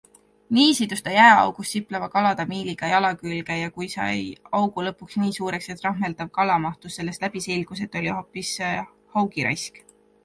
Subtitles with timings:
[0.57, 4.15] Nii sidus ta jääaugus sipleva kala tamiiliga jala külge ja kui sai
[4.61, 8.55] augu lõpuks nii suureks, et rahmeldav kala mahtus sellest läbi, selgus, et oli hoopis
[9.19, 9.83] haugiraisk.